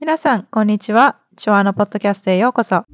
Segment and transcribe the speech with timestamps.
[0.00, 1.18] 皆さん、こんにちは。
[1.34, 2.84] チョアのポッドキャストへようこそ。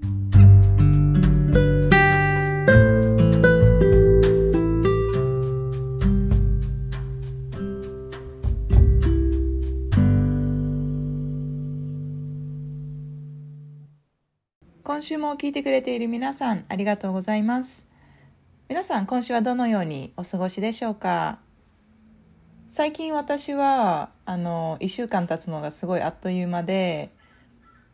[14.82, 17.86] 今週も聞いてくれている皆さん、ありがとうございます。
[18.70, 21.38] 皆さん、今週はどのようにお過ごしでしょうか？
[22.66, 27.10] 最近私は、あの、1週間経つのがすごいあっという間で、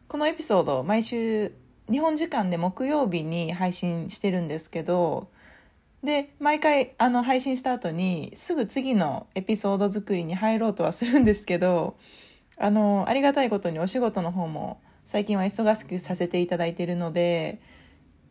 [0.08, 1.52] このエピソード、毎週、
[1.90, 5.28] 日本時間で木曜日に配信してるんですけど、
[6.02, 11.96] で、毎回、あの、配信した後に、すぐ次のエピソード作りに入ろうとはするんですけど、
[12.58, 17.60] あの、ありがたいことにお仕事の方も、最近は忙しくさせていただいているので、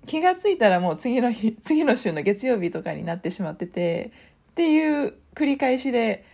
[0.05, 4.12] 気がついたらもう次の日、次の週の月曜日とかになってしまってて、
[4.52, 6.26] っていう繰り返しで、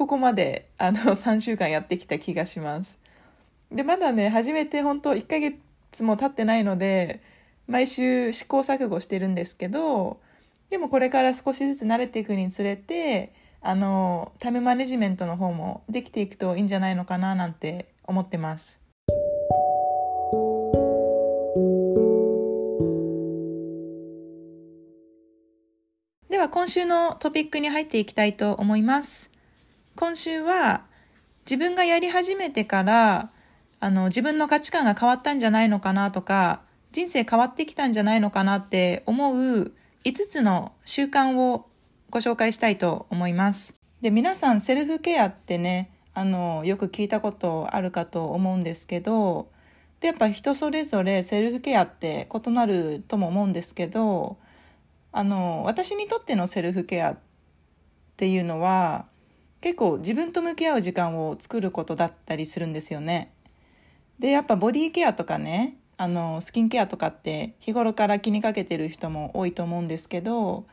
[0.00, 2.98] ここまであの 3週間やってきた気がします。
[3.70, 7.20] で、まだね、初めて本当1ヶ月も経ってないので、
[7.66, 10.18] 毎週試行錯誤してるんですけど、
[10.70, 18.80] でもこれから少しずつ慣れていくにつれて、あの、タイムマネジメントの方もできていくといいんじゃないのかななんて思ってます。
[26.30, 29.39] では今週のトピックに入っていきたいと思います。
[30.00, 30.86] 今週は
[31.44, 33.30] 自分がやり始めてから
[33.80, 39.74] あの自分の価値観が変わったんじゃないのかなとか人生変わってきたんじゃないのかなって思う
[40.06, 41.68] 5つの習慣を
[42.08, 43.74] ご紹介したいと思います。
[44.00, 49.50] で皆さんセルフケアってねあのよく聞いたことあるかと思うんですけど
[50.00, 54.38] でやっぱ人それぞれセルフケアって異なるとも思うんですけど
[55.12, 57.18] あの私にとってのセルフケアっ
[58.16, 59.09] ていうのは
[59.60, 63.32] 結構自分と向き合う時間を作ることだったりするんですよね。
[64.18, 70.66] でやっぱボディケアとかねあのスキンケアとかって日頃から気にかけてる人も多いと思うんですけど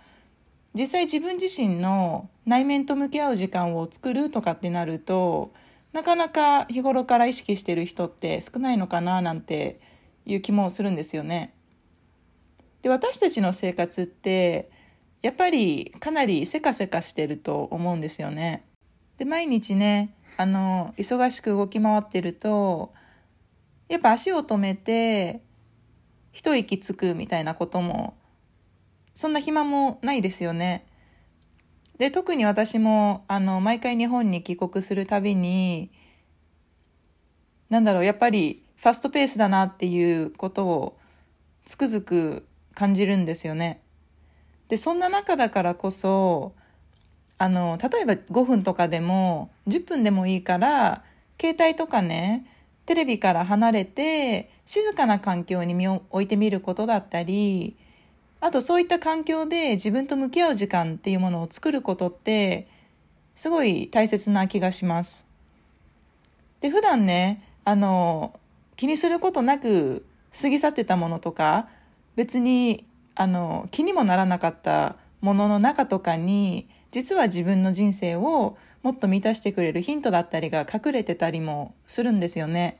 [0.73, 5.51] 実際自分自身の内面と向き合う時間を作るとかってなると
[5.91, 9.79] なかなか日頃から意識してる人って少ないのかななんて
[10.25, 11.53] いう気もするんですよね。
[12.81, 14.69] で私たちの生活って
[15.21, 18.66] やっぱりかなりせかせかしてると思うんですよね。
[19.17, 22.93] で毎日ねあの忙しく動き回ってると
[23.89, 25.41] やっぱ足を止めて
[26.31, 28.15] 一息つくみたいなことも
[29.13, 30.85] そんな暇もないですよね。
[31.97, 35.89] で特に私もあの毎回日本に帰国するたびに
[37.69, 40.97] なんだろうやっぱりファストペースだなっていうことを
[41.65, 42.45] つくづく
[42.75, 43.81] 感じるんですよね。
[44.67, 46.53] でそんな中だからこそ
[47.37, 51.03] あの例えば5分とかでも10分でもいいから
[51.39, 52.45] 携帯とかね
[52.85, 57.75] テレビから離れて静かな環境に身を置いてみることだったり
[58.39, 62.67] あとそういった環境で自分と向き合う時間っていうものを作ることって
[63.35, 65.27] すごい大切な気がします。
[66.59, 68.39] で普段ねあの
[68.75, 70.05] 気にすることなく
[70.39, 71.67] 過ぎ去ってたものとか
[72.15, 82.79] 別にあの気にもならなかったものの中とかに実は自分の人生をもっと満たしてくれるヒントだったりが隠れてたりもするんですよね。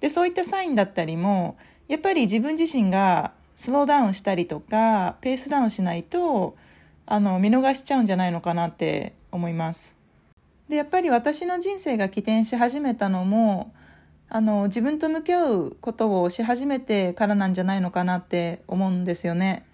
[0.00, 1.56] でそういったサインだったりも
[1.88, 6.56] やっぱり自分自身がスローダウンしたりとかペースダウンしないと
[7.06, 9.96] あの見逃しちゃうんじゃないのかなって思います。
[10.68, 13.72] でやっぱり私の人生が起点し始めたのも
[14.28, 19.64] あの自分と向き合うことをし始めてからなんじゃないのかなって思うんですよね。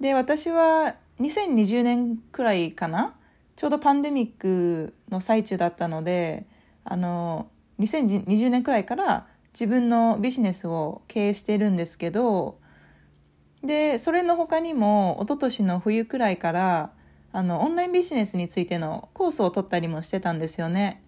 [0.00, 3.14] で私は2020年くらいかな？
[3.56, 6.46] ちょうどパンデミックの最中だったので
[6.82, 12.58] あの2020年くらいから自分のビジネスを経営してるんですけど
[13.62, 16.92] でそれの他にも一昨年の冬くらいから
[17.32, 21.02] あのオンラインビジネスについてのコースを取ったりもしてたんですよね。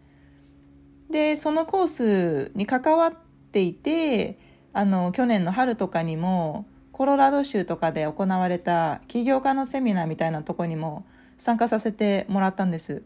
[1.11, 3.13] でそのコースに関わっ
[3.51, 4.39] ていて
[4.73, 11.05] あの去年の春とかにもコロラド州とかで行われた起業家のセミナーみたいなとこにも
[11.39, 13.03] 参加させてもらったんです。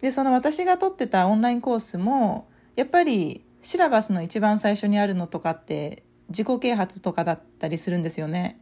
[0.00, 8.60] でその私が取ってたオンラインコースもやっぱりシラバスの一番最初にあるのとかって自己啓発とかだったりするんですよね。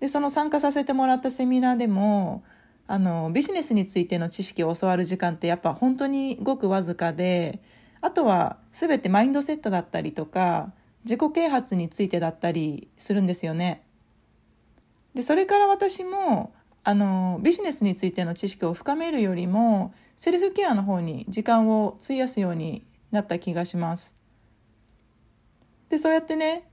[0.00, 2.42] でその参加させてもらったセミナーでも
[2.86, 7.62] あのビジネスについての知識を教わる時間ってやっぱ本当にごくわずかで
[8.00, 10.72] あとは全てマインドセットだったりとか
[11.04, 13.82] 自己啓発についてだったりするんですよね。
[15.14, 16.54] でそれから私も
[16.84, 24.14] あのビジネスについての知識を深めるよりもセルフケアの方に時間を費やすようになった気がします。
[25.90, 26.68] でそうやってね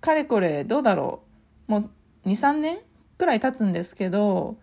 [0.00, 1.22] かれこれどうだろ
[1.68, 1.78] うも
[2.24, 2.78] う23年
[3.16, 4.56] くらい経つんですけど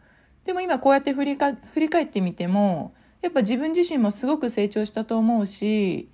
[0.46, 6.10] でも今こうやって振りか振り返ってみてもやっぱ自分自身もすごく成長したと思うし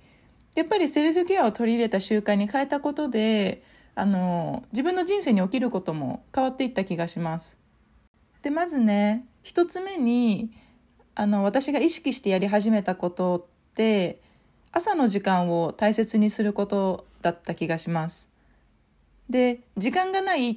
[0.54, 3.62] やっぱりセルフケアを取り入れた習慣に変えたことで
[3.94, 7.58] あの自分の人生に起きることも変わっていった気がします。
[8.42, 10.52] でまずね一つ目に
[11.14, 14.20] あの私が意識してやり始めたことって
[14.76, 18.28] 朝の時間を大切にすることだった気がします。
[19.30, 20.56] で、時間がないっ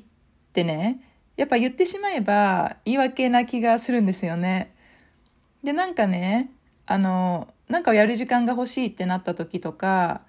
[0.53, 1.01] てね、
[1.37, 4.73] やっぱ言ってしまえば言い訳な気がするんですよね。
[5.63, 6.51] で、なんかね、
[6.87, 10.21] あの、なんかやる時間が欲しいってなった時とか、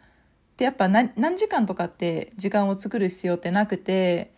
[0.56, 4.32] で、やっぱ何時間とかって時間を作る必要ってなくて、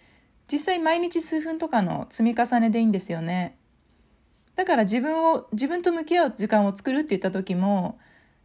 [0.53, 3.57] 実際毎日数分とかの積み重ねでいいんですよね。
[4.57, 7.99] だから自分を、自分と向き合う時間を作るって言った時も、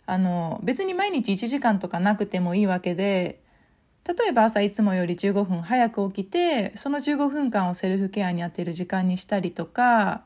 [0.06, 3.42] あの、別に毎日1時間とかなくてもいいわけで、
[4.08, 10.24] 例えば朝いつもより15分早く起きて、その15分間をセルフケアに当てる時間にしたりとか、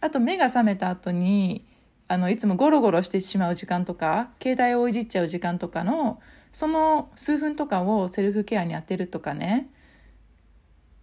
[0.00, 1.64] あと目が覚めた後に、
[2.08, 6.20] あの、いつもゴロゴロしてしまう時間とか、携帯をいじっちゃう時間とかの、
[6.52, 9.68] その数分とかをセルフケアに当てるとかね。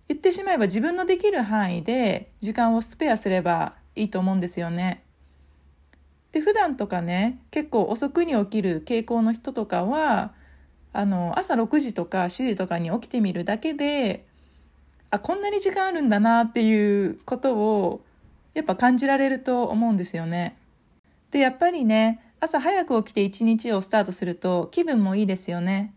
[0.07, 5.03] 言ってしまえば自分のできる範囲で時間をスペアすればいいと思うんですよね。
[6.31, 10.33] で普段とかね結構遅くに起きる傾向の人とかは
[10.93, 14.25] あの朝6時とか7時とかに起きてみるだけで
[15.11, 18.01] あこんなに時間あるんだなっていうことを
[18.53, 20.57] やっぱ感じられると思うんですよね。
[21.35, 25.93] でやっぱりね朝早く起きて一日をスタートすると気分もいいですよね。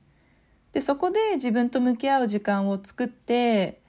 [0.72, 3.80] でそこで自分と向き合う時間を作って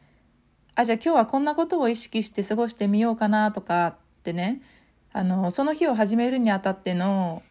[0.76, 4.62] あじゃあ今日はこんなことを意識して過ごしてみようかなとかってね
[5.12, 7.42] あのその日を始めるにあたっての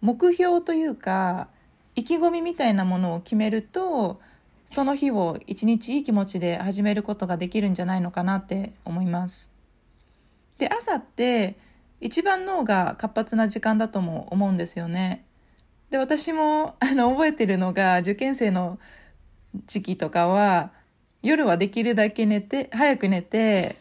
[0.00, 1.48] 目標というか
[1.96, 4.20] 意気込みみたいなものを決めると
[4.66, 9.50] その日を一日いい気持ちで始めることができるんじゃないのかなって思います。
[10.58, 11.65] で朝って
[12.00, 15.24] 一番脳が活発な時間だとも思うんですよね。
[15.90, 18.78] で私もあの覚えてるのが受験生の
[19.66, 20.72] 時期とかは
[21.22, 23.76] 夜はできるだけ寝て早く寝て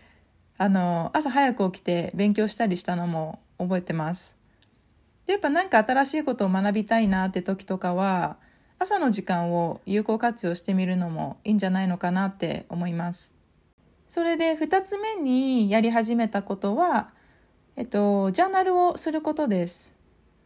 [0.57, 4.37] あの、朝早く起きて勉強したりしたのも覚えてます。
[5.25, 8.37] で、やっぱなんか新しいことを学びたいなって時とかは、
[8.79, 13.33] 朝の時間を有効活用してみるのもいいんじゃないのかなって思います。
[14.07, 17.09] それで2つ目にやり始めたことは、
[17.77, 19.93] えっと、ジャーナルをすることです。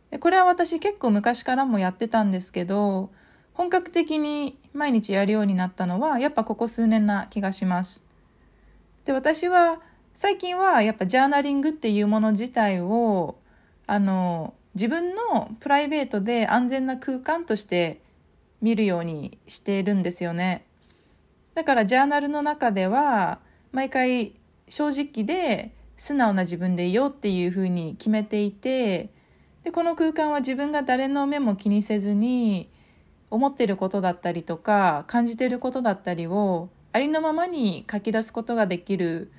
[0.10, 3.12] でこれは私結構昔からもやってたんですけど、
[3.54, 8.04] 本格的に毎日やるようになったのは、やっぱここ数年な気がします。
[9.06, 9.82] で、私は
[10.14, 13.38] 最近はやっぱジャーナリングっていうもの自体を
[13.86, 18.02] あの自分のプライベートで安全な空間として
[18.62, 20.66] 見るようにしているんですよね。
[21.54, 23.40] だからジャーナルの中では
[23.72, 24.34] 毎回
[24.68, 29.10] 正直で素直な自分でいようっていうふうに決めていて
[29.64, 32.70] でこの空間は自分が誰の目も気にせずに
[33.30, 39.32] 思ってることだったりとか感じてることだったりをありのままに書き出すことができる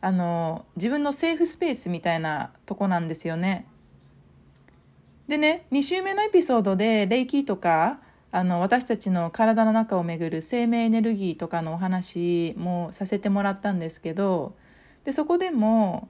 [0.00, 3.66] あの自分のセーフスペースみたいなとこなんですよね。
[5.26, 8.00] でね2週目のエピソードで霊気とか
[8.30, 14.54] あの私たちの体の中をめぐる生命エネルギーとかのお話もさせてもらったんですけど
[15.06, 16.08] でそこでも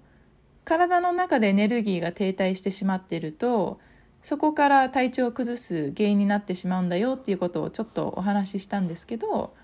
[0.64, 3.78] 体の中でエネルギーが停滞してしまっていると
[4.22, 9.54] そこから体調を崩す原因になってしまうんだよっていうことをちょっとお話ししたんですけど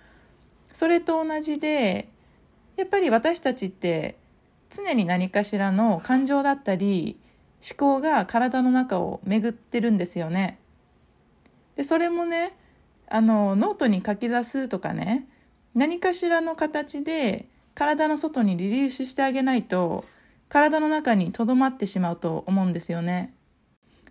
[0.70, 2.10] それと同じで
[2.76, 4.18] やっぱり私たちって
[4.68, 7.18] 常に何かしらの感情だったり
[7.68, 10.58] 思考が体の中を巡ってるんですよね。
[11.76, 12.54] でそれもね
[13.08, 15.26] あのノートに書き出すとかね
[15.74, 20.04] 何かしらの形で体の外にリリースしてあげないと
[20.48, 23.34] 体の中にとどまってしまうと思うんですよね。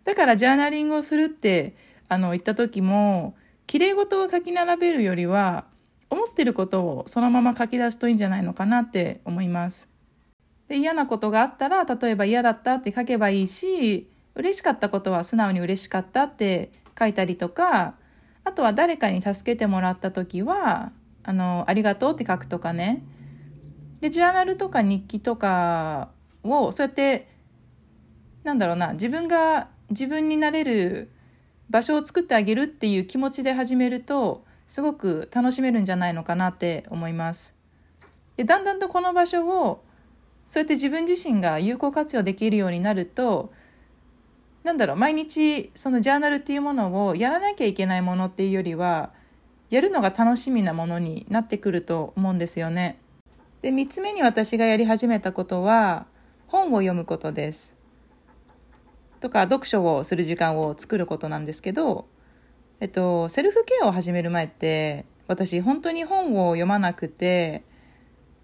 [0.04, 1.76] だからジャーナリングをするって
[2.10, 3.36] あの言った時も
[3.68, 5.66] 綺麗事を書き並べるよりは
[6.10, 9.88] 思ってることをそのまま書き出すといいんじゃないのかなって思います。
[10.68, 17.96] で嫌なことがあったら例えば嫌だったって書けばいいし嬉しかったことは素直に嬉しかったって書いたりとか
[18.44, 20.92] あとは誰かに助けてもらった時は
[21.24, 23.04] あのありがとうって書くとかね
[24.02, 26.10] でジャーナルとか日記とか
[26.44, 27.30] をそうやって
[28.44, 31.10] なんだろうな自分が自分になれる
[31.70, 37.56] 場所を作ってあげるっていう気持ちで始めるとすごく楽しめるんじゃないのかなって思います。
[38.36, 39.84] でだんだんとこの場所を
[40.46, 43.54] そうやって自分自身が有効活用できるようになると
[44.64, 49.12] なんだろう、毎日そのジャーナルっていうものをやらなきゃいけないものっていうよりは、
[49.70, 53.00] やるのが楽しみなものになってくると思うんですよね。
[53.62, 56.08] で、3つ目に私がやり始めたことは、
[56.48, 57.76] 本を読むことです。
[59.20, 62.08] とか、読書をする時間を作ることなんですけど、
[62.80, 67.64] えっと、セルフケアを始める前って、私本当に本を読まなくて、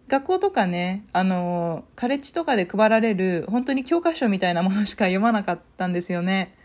[0.08, 6.56] 学校とかね、あの、カレッジとかで配られる本当に教科書みたいなものしか読まなかったんですよね。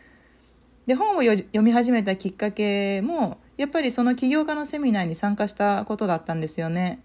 [0.86, 7.00] で、本を読み始めたきっかけも、やっぱりその起業家のセミナーに参加したことだったんですよね。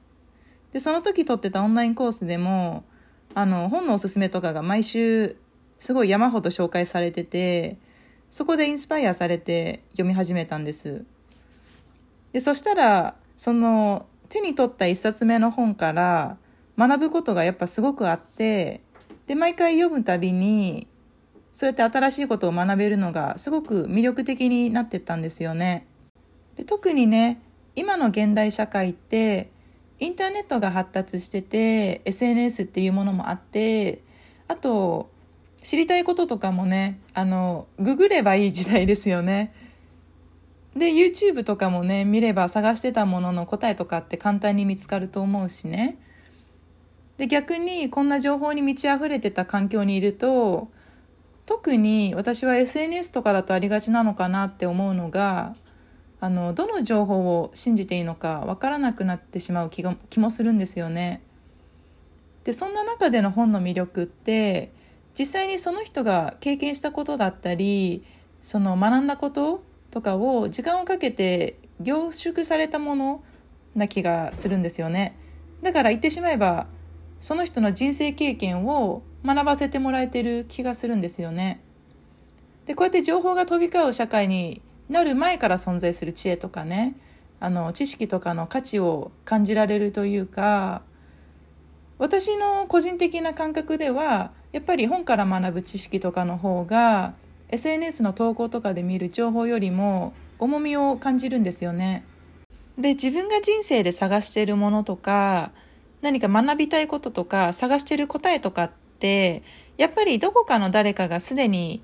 [0.74, 2.84] で、その時取ってたオンラインコースでも、
[3.34, 5.38] あの、本のおすすめとかが毎週
[5.80, 7.78] すごい山ほど紹介されてて、
[8.32, 11.06] そこでインスパイアされて読み始めたんです。
[12.34, 16.38] で、そしたら、その手に取った一冊目の本から
[16.78, 18.82] 学ぶことがやっぱすごくあって、
[19.28, 20.88] で、毎回読むたびに、
[21.54, 25.88] そうやって新しいことを学べるのがすごく魅力的になってったんですよね。
[26.56, 27.42] で特にね、
[27.76, 29.50] 今の現代社会って、
[30.00, 34.04] インターネットが発達してて、SNS っていうものもあって、
[34.48, 35.10] あと、
[35.64, 39.54] 知りたいこととかもね、あの、ググればいい時代ですよね。
[40.76, 45.98] で、YouTube とかもね、見れば探してたものの答えとかって簡単に見つかると思うしね。
[47.18, 50.70] で、逆にこんな情報に満ち溢れてた環境にいると、
[51.48, 55.56] 特に私は SNS とかだとありがちなのかなって思うのが、
[56.20, 61.22] あの、どの情報を信じていいのかわからなくなってしまう気が気もするんですよね。
[62.44, 64.72] で、そんな中での本の魅力って、
[65.18, 68.04] 実際にその人が経験したことだったり、
[68.42, 73.24] その学んだこととかを時間をかけて凝縮されたもの
[73.76, 75.18] な気がするんですよね。
[75.62, 76.68] だから言ってしまえば
[77.20, 81.62] その人の人生経験を学ばせてもらえてる気がするんですよね。
[82.66, 86.96] でこうやって情報が飛び交う社会になる前から存在する知恵とかね
[87.40, 90.82] あの知識とかの価値を感じられるというか
[91.98, 97.14] 私の個人的な感覚ではやっぱり本から学ぶ知識とかの方が
[97.50, 102.04] SNS の投稿とかで見る情報よりも重みを感じるんですよね。
[102.78, 105.52] で、自分が人生で探しているものとか、
[106.02, 109.44] 何か学びたいこととか、探している答えとかって、
[109.78, 111.82] やっぱりどこかの誰かがすでに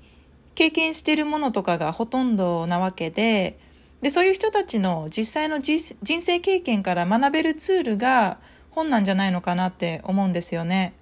[0.54, 3.58] 経験してるものとかがほとんどなわけで、
[4.02, 8.38] で、そういう人たちの実際の人生経験から学べるツールが
[8.70, 10.92] 本なんじゃないのかなって思うんですよね。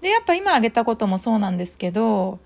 [0.00, 2.38] で、やっぱ今挙げたこともそうなんですけど、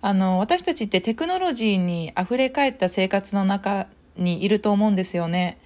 [0.00, 5.58] あの、私たちってテクノロジーに溢れ返った生活の中にいると思うんですよね。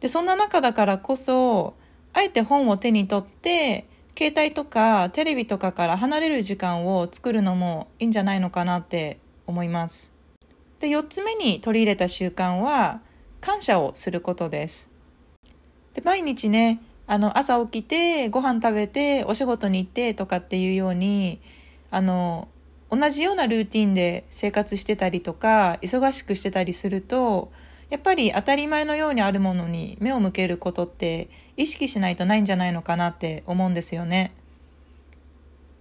[0.00, 1.74] で、そんな中だからこそ、
[2.12, 10.12] あえて本を手に取って、携帯とかテレビとかから離れる時間を作るのもいいんじゃないのかなって思います。
[10.80, 13.00] で、4つ目に取り入れた習慣は、
[13.40, 14.90] 感謝をすることです。
[15.94, 21.40] で、毎日ね、あの、朝起きて、ご飯食べて、お仕事に行ってとかっていうように、
[21.90, 22.48] あの、
[22.90, 27.50] 同じようなルーティンで生活してたりとか忙しくしてたりすると
[27.90, 34.32] やっぱり当たり前のようにあるものに目を向けることって意識しないとないんじゃないのかなって思うんですよね。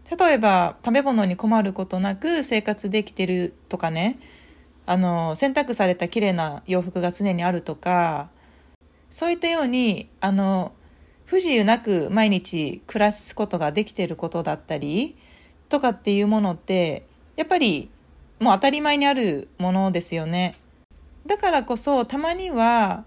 [0.10, 4.20] 例えば食べ物に困ることなく生活できてるとかね
[4.86, 8.30] あの洗濯された綺麗な洋服が常にあるとか
[9.10, 10.74] そういったようにあの
[11.26, 15.18] 不自由なく毎日暮らすことができてることだったり
[15.70, 17.90] とかっていうものって、やっぱり
[18.40, 20.56] もう当たり前にあるものですよね。
[21.26, 23.06] だからこそ、たまには、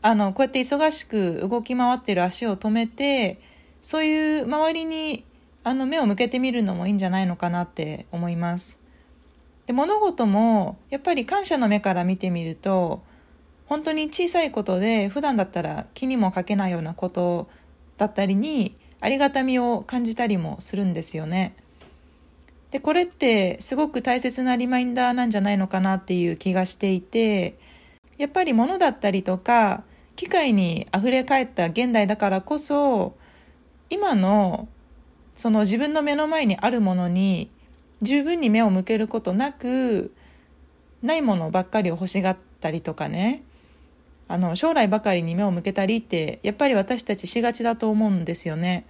[0.00, 3.40] あの、こうやって忙しく動き回ってる足を止めて、
[3.82, 5.24] そういう周りに、
[5.66, 8.80] あの、目を向けてみるのもいいんじゃないのかなって思います。
[9.66, 13.02] で、物事も、やっぱり感謝の目から見てみると、
[13.66, 17.48] 本当に小さいことで、普段だったら気にもかけないようなこと
[17.96, 21.56] だったりに、ありがたみを感じたりもするんですよね。
[22.70, 27.58] で、これってすごく大切なリマインダーなんじゃないのかなっていう気がしていて、
[28.18, 29.82] やっぱり物だったりとか、
[30.14, 33.16] 機械に溢れ返った現代だからこそ、
[33.90, 34.68] 今の
[35.36, 37.50] その自分の目の前にあるものに
[38.02, 40.12] 十分に目を向けることなく、
[41.02, 43.42] ないものばっかりを欲しがったりとかね、
[44.28, 48.84] あの、将来ばかりに目を向けたりって、やっぱり私たちしがちだと思うんですよね。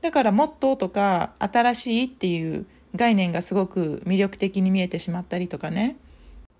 [0.00, 5.96] だからもっととか新しいっていう概念がすごく魅力的に見えてしまったりとかね。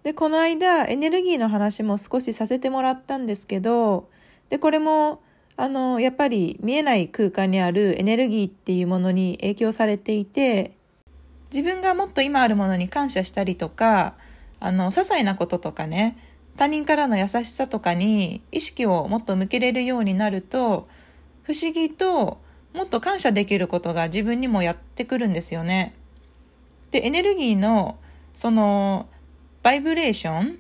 [0.03, 4.09] で、この間エネルギーの話も少しさせてもらったんですけど、
[4.51, 5.21] で、これも
[5.57, 10.73] あの、やっぱり見えない空間にあるエネルギーっていうものに影響されていて、
[11.53, 14.15] 自分がもっと今あるものに感謝したりとか、
[14.59, 16.17] あの、些細なこととかね、
[16.57, 20.89] 他人からの優しさとかに意識をもっと向けれるようになると、
[21.43, 22.39] 不思議と
[22.75, 25.95] もっと感謝できることが自分にもやってくるんですよね。
[26.91, 27.97] で、エネルギーの
[28.35, 29.09] その
[29.63, 30.59] バイブレーション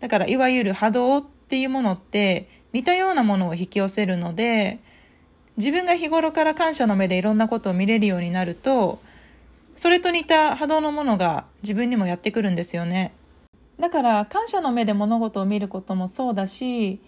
[0.00, 4.78] だからいわゆる波動っていうものって似たようなものを引き寄せるので
[5.56, 9.00] 自分が日頃から感謝の目でいろんなことを見れるようになると
[9.74, 13.12] それと似た波動のものが自分にもやってくるんですよね。
[13.78, 17.00] だから感謝の目で物事を見ることもそうだし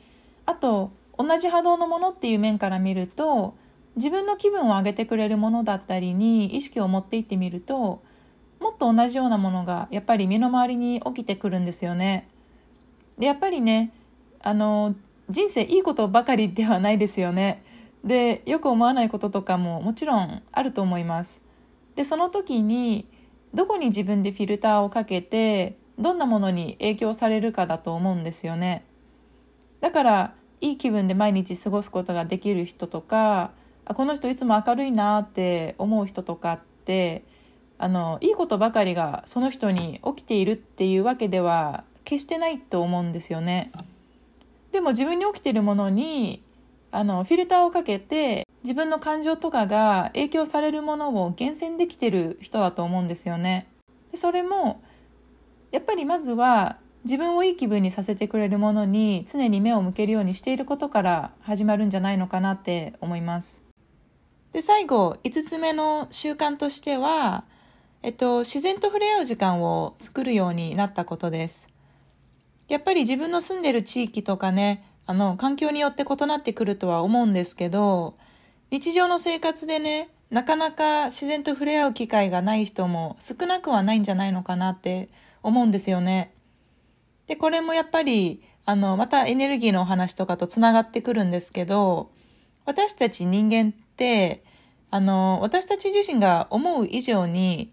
[0.46, 3.54] あと同じ波動のものっていう面から見ると
[3.96, 8.02] 自分の気分を上げてくれるものだったりに意識を持っていってみると
[8.60, 12.28] もっと同じようなものがやっぱり身の回りに起きてくるんですよね。
[13.18, 13.92] でやっぱりね
[14.42, 14.94] あの
[15.30, 17.62] 人生いいことばかりではないですよね。
[18.04, 21.42] でよく思わないこととかももちろんあると思います。
[21.94, 23.06] でその時に
[23.54, 28.84] どこに自分でフィルターをかけてどんなものに影響されるかだと思うんですよね。
[29.80, 33.52] だからいい気分で毎日過ごすことができる人とか
[33.84, 37.24] あこの人いつも明るいなって思う人とかって
[37.78, 43.72] あのいいことばかりがその人に起きているっていうわけでは決してないと思うんですよね。
[44.72, 46.42] でも自分に起きているものに
[46.90, 53.66] あのフィルターをかけて自分の感情とかが影響されるものを厳選できている人だと思うんですよね。
[54.10, 54.82] でそれも
[55.72, 63.62] やっぱりまずは自分をいい気分にさせてくれるものに常に目を向けるようにしていることから始まるんじゃないのかなって思います。
[64.52, 67.44] で、最後、5つ目の習慣としては、
[68.02, 71.69] えっと、自然と触れ合う時間を作るようになったことです。
[72.70, 78.16] やっぱり自分の住んでる地域とかね、あの、環境によって異なってくるとは思うんですけど、
[78.70, 85.08] 日常の生活でね、なかなか自然と触れ合う機会がない人も少なくはないんじゃないのかなって
[85.42, 86.32] 思うんですよね。
[87.26, 92.12] で、これもやっぱり、あの、またエネルギーのお話とかとつながってくるんですけど、
[92.66, 94.44] 私たち人間って、
[94.92, 97.72] あの、私たち自身が思う以上に、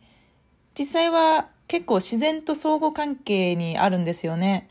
[0.75, 4.67] 実際は結構自然と相互関係にあるんですよね。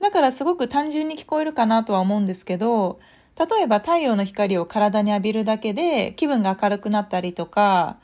[0.00, 2.98] だからすごく単純に聞こえるかなとは思うんですけど、
[3.38, 7.98] 例えば太陽の光を体に浴びるだけで気分が明るくなったりとか、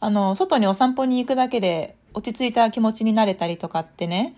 [0.00, 4.34] あの、外にお散歩に行くだけで落ち着いた気持ちになれたりとかってね、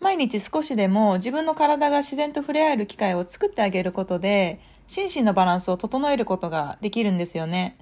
[0.00, 7.76] 毎日少しでも自分の体が自然と触れ合える機会を作ってあげることで、心身のバランスを整えることができるんですよね。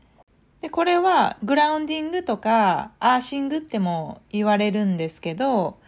[0.61, 5.79] で、これはグラウンディングとかアーシングっても言われるんですけど、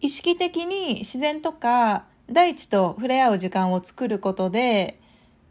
[0.00, 5.00] 意識的に自然とか大地と触れ合う時間を作ることで、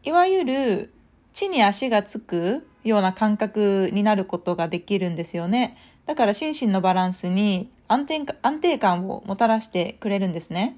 [0.03, 0.93] いわゆる
[1.33, 5.77] 地に足がつくような感覚になることができるんですよね。
[6.05, 10.77] だから心身のバランスに安定安定感をもたらしてくれるんですね。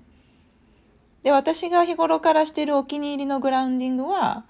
[1.24, 4.46] で、私が日頃からしているお気に入りのグラウンディングは、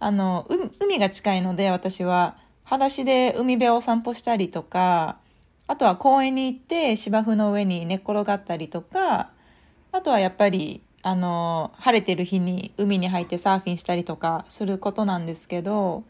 [0.00, 0.46] あの、
[0.80, 5.18] 海が近いので私は裸足で海辺を散歩したりとか、
[5.66, 9.30] あとは公園に行って芝生の上に寝っ転がったりとか、
[9.92, 16.04] あとはやっぱり、あの、晴れてる日に海に入ってサーフィンしたりとかすることなんですけど、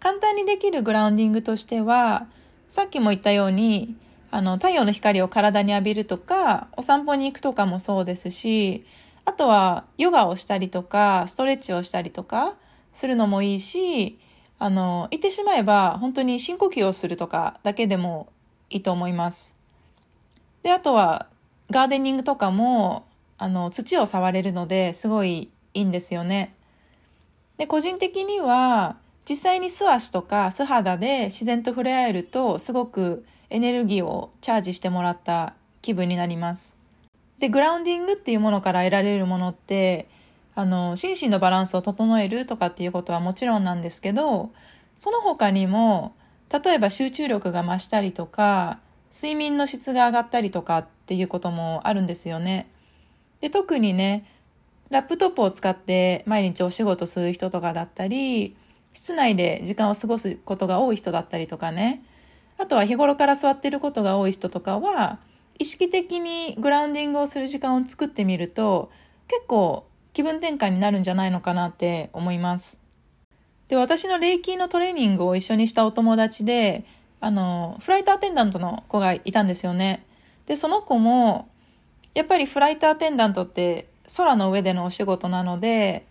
[0.00, 2.26] 簡単にできるグラウンディングとしては、
[2.68, 3.96] さっきも言ったように、
[4.30, 8.84] あの、太陽の光を体に浴びるとか、お散歩に行くとかもそうですし、
[9.24, 12.56] あとはヨガをしたりとか、ストレッチをしたりとか
[12.92, 14.18] するのもいいし、
[14.58, 18.28] あの、言ってしまえば本当に深呼吸をするとかだけでも
[18.68, 19.54] いいと思います。
[20.62, 21.28] で、あとは
[21.70, 23.06] ガーデニングとかも、
[23.42, 26.54] あの、土を触れるのですごいいいんですよね。
[27.58, 28.96] で、個人的には、
[29.28, 36.76] 実際に素足とか素肌で自然と触れ合えるとすごくエネルギーをチャージしてもらった気分になります。
[37.40, 40.06] で、グラウンディングっていうものから得られるものって、
[40.54, 44.52] あの、心身のバランスを整えるとかっていうことはもちろんなんですけど、
[45.00, 46.14] その他にも、
[46.64, 48.78] 例えば集中力が増したりとか、
[49.12, 52.68] 睡眠の質が上がったりとかっていうこともあるんですよね。
[53.42, 54.24] で、特にね、
[54.88, 58.56] ラップトップを使って毎日お仕事する人とかだったり、
[58.94, 62.02] 室内で時間を過ごすことが多い人だったりとかね。
[62.58, 65.18] あとは日頃から座ってることが多い人とかは、
[65.58, 68.90] 意識的にグラウンディングをする時間を作ってみると、
[69.26, 72.78] 結構気分転換になるんじゃないのかなって思います。
[73.68, 76.84] で、私の霊気のトレーニングを一緒にしたお友達で、
[77.20, 80.04] あの、フライトアテンダントの子がいたんですよね。
[80.46, 81.48] で、その子も、
[82.14, 86.06] やっぱりフライトアテンダントって空の上でのお仕事なので、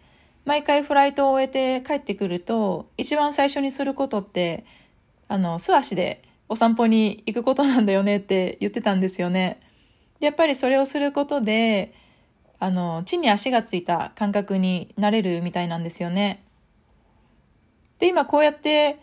[0.46, 4.66] 毎回フライトを終えて帰ってくると、一番最初にすることって、
[5.28, 9.62] あの、素足でお散歩に行くことなんだよねって言ってたんですよね。
[10.20, 11.94] やっぱりそれをすることで、
[12.60, 16.44] あの、地に足がついた感覚になれるみたいなんですよね。
[18.00, 19.00] で、今こうやって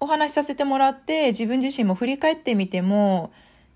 [0.00, 3.32] お話しさせてもらって自分自身も振り返ってみても、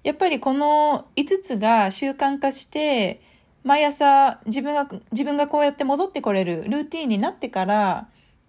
[0.07, 3.21] やっぱりこの5つが習慣化して、
[3.65, 8.07] 毎朝自分が、自分がこうやって戻ってこれるルーティンになってから、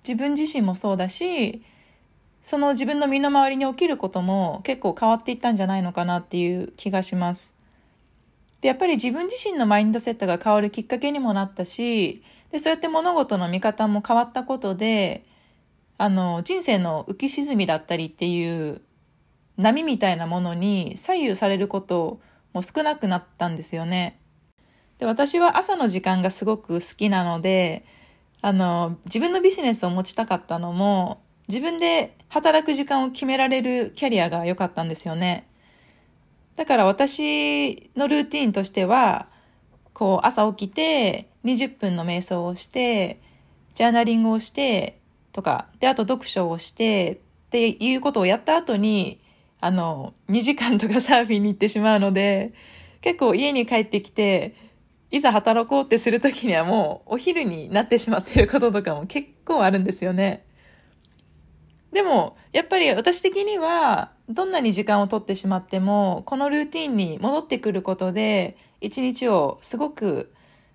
[0.07, 1.63] 自分自身もそうだし、
[2.43, 7.55] その自分の身の回りに起きることも結構変わっていったんじゃないのかなっていう気がします。
[8.61, 15.25] で、やっぱり自分自身のマインドセットが変わるきっかけにもなったし、で、そうやって物事の見方も変わったことで、
[15.97, 18.81] あの、人生の浮き沈みだったりっていう
[19.57, 22.19] 波みたいなものに左右されること
[22.53, 24.19] も少なくなったんですよね。
[24.99, 27.85] で、私は朝の時間がすごく好きなので、
[28.41, 35.47] あの、自分のビジネスを持ちたかったのも、自分で働く時間を決められるキャリアが良かったんですよね。
[36.55, 39.27] だから私のルーティンとしては、
[39.93, 43.19] こう朝起きて20分の瞑想をして、
[43.73, 44.99] ジャーナリングをして
[45.31, 49.19] とか、で、あと読書をしてっていうことをやった後に、
[49.59, 52.53] あの、2時間とかサーフィンに行ってしまうので、
[53.01, 54.55] 結構家に帰ってきて、
[55.09, 60.43] いざ働こうってするときにはもうお昼になってしまっていることとかも結構あるんですよね。
[61.91, 70.33] でも、やっぱり私的には、どんなに時間を取ってしまっても、このルーティンに戻ってくることで、一日をすごく、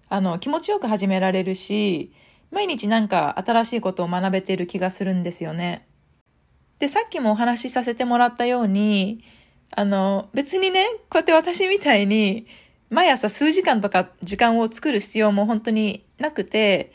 [0.09, 2.12] あの、気持ちよく始められるし、
[2.51, 5.87] 毎日なんか新しいことを学べてる気がするんですよね。
[6.83, 9.23] で、さっきもお話しさせてもらったように、
[9.71, 12.49] あの、別にね、こうやって私みたいに、
[12.90, 16.92] 毎朝数時間とか時間を作る必要も本当になくて、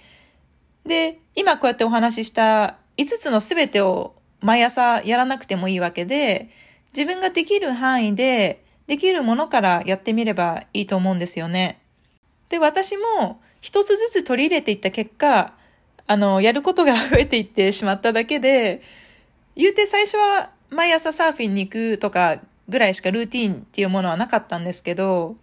[0.86, 6.50] で、今こうやってお話しした5つの全てを毎朝やらなくてもいいわけで、
[6.94, 11.80] 自分ができる範囲で、できるものからやってみればいいと思うんですよね。
[12.50, 15.56] で、私も一つずつ取り入れていった結果、
[16.08, 18.82] あの、やることが増えていってしまっただけで、
[19.58, 22.40] 言うて最初は毎朝サーフィンに行くとか
[22.70, 25.36] ぐらいしかルーティンっていうものはなかったんですけど、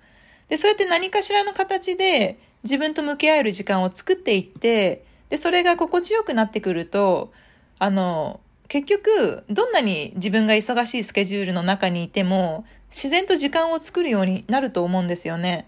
[0.48, 7.32] で、そうやって何かしらの形で自分と向き合える時間を作っていって、で、それが心地よくなってくると、
[7.78, 15.66] あの、結局、どんなに自分が忙しいスケジュールの中にいても、自然と時間を作るようになると思うんですよね。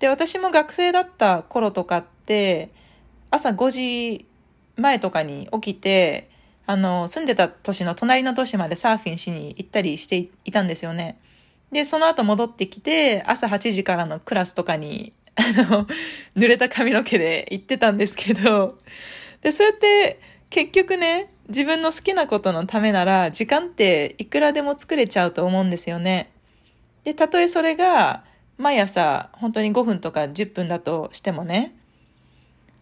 [0.00, 2.70] で、私も学生だった頃とかって、
[3.30, 4.26] 朝5時
[4.76, 6.31] 前とかに起きて、
[6.72, 11.18] あの、住んでた都市の隣の都市までサーフィンしに行ったりしていたんですよね。
[11.70, 15.86] で、その後戻ってきて、朝8時からのクラスとかに、あの、
[16.34, 18.78] 濡れた髪の毛で行ってたんですけど、
[19.42, 26.30] で、そうやって結局ね、自分の好きなことのためなら、時間っていくらでも作れちゃうと思うんですよね。
[27.04, 28.24] で、たとえそれが、
[28.56, 31.74] 毎朝本当に5分とか10分だとしてもね。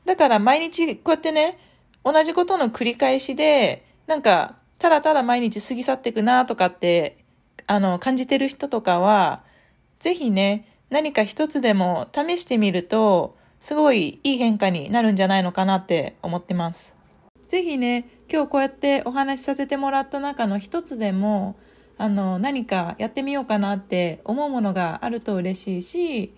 [0.05, 1.59] だから毎日こうやってね、
[2.04, 7.20] 同じことの繰り返しで、なんか、ただただ毎日過ぎ去っていくなとかって
[7.70, 9.44] あの、感じてる人とかは、
[10.00, 16.96] ぜひね、何か一つでも試してみると、すごいいい変化になるんじゃないのかなって思ってます。
[17.46, 21.54] ぜひね、今日こうやってお話しさせてもらった中の一つでも、
[21.96, 26.34] あの、何かやってみようかなって思うものがあると嬉しいし、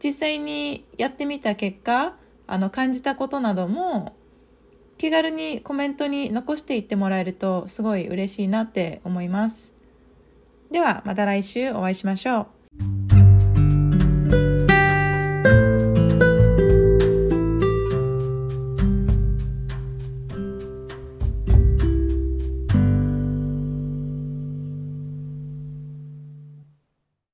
[0.00, 2.14] 実際にやってみた結果、
[2.46, 4.14] あの、感じたことなども、
[4.98, 9.74] 気軽にコメントに残していってもらえるとすごい嬉しいなって思います。
[10.70, 13.05] ではまた来週お会いしましょう。